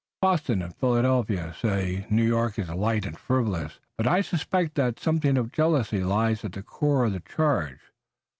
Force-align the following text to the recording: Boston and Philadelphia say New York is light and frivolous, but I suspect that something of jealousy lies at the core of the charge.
Boston 0.19 0.63
and 0.63 0.75
Philadelphia 0.75 1.53
say 1.61 2.07
New 2.09 2.25
York 2.25 2.57
is 2.57 2.69
light 2.71 3.05
and 3.05 3.19
frivolous, 3.19 3.79
but 3.97 4.07
I 4.07 4.21
suspect 4.21 4.73
that 4.73 4.99
something 4.99 5.37
of 5.37 5.51
jealousy 5.51 6.03
lies 6.03 6.43
at 6.43 6.53
the 6.53 6.63
core 6.63 7.05
of 7.05 7.13
the 7.13 7.19
charge. 7.19 7.77